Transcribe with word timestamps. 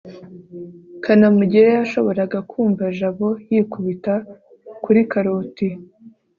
kanamugire 1.03 1.69
yashoboraga 1.77 2.37
kumva 2.49 2.83
jabo 2.97 3.27
yikubita 3.49 4.13
kuri 4.83 5.01
karoti 5.11 5.67